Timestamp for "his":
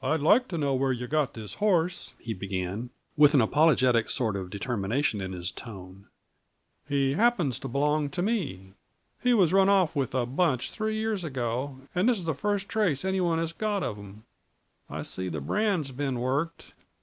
5.32-5.50